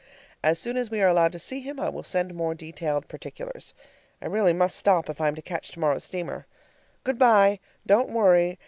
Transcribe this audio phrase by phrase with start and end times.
[0.43, 3.75] As soon as we are allowed to see him I will send more detailed particulars.
[4.19, 6.47] I really must stop if I am to catch tomorrow's steamer.
[7.03, 7.59] Good by.
[7.85, 8.57] Don't worry.